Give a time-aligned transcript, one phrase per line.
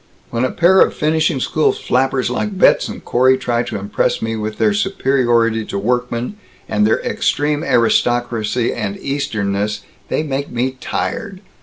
[0.31, 4.35] When a pair of finishing school flappers like Betz and Corey try to impress me
[4.35, 11.41] with their superiority to workmen, and their extreme aristocracy and Easternness, they make me tired.